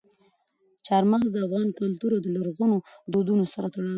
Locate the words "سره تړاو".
3.53-3.83